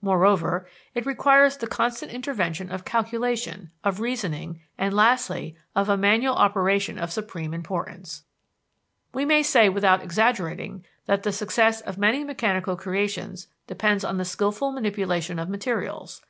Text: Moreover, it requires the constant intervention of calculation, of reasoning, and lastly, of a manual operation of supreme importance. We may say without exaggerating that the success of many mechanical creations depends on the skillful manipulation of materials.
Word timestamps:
Moreover, 0.00 0.64
it 0.94 1.04
requires 1.04 1.56
the 1.56 1.66
constant 1.66 2.12
intervention 2.12 2.70
of 2.70 2.84
calculation, 2.84 3.72
of 3.82 3.98
reasoning, 3.98 4.60
and 4.78 4.94
lastly, 4.94 5.56
of 5.74 5.88
a 5.88 5.96
manual 5.96 6.36
operation 6.36 7.00
of 7.00 7.10
supreme 7.10 7.52
importance. 7.52 8.22
We 9.12 9.24
may 9.24 9.42
say 9.42 9.68
without 9.68 10.00
exaggerating 10.00 10.84
that 11.06 11.24
the 11.24 11.32
success 11.32 11.80
of 11.80 11.98
many 11.98 12.22
mechanical 12.22 12.76
creations 12.76 13.48
depends 13.66 14.04
on 14.04 14.18
the 14.18 14.24
skillful 14.24 14.70
manipulation 14.70 15.40
of 15.40 15.48
materials. 15.48 16.22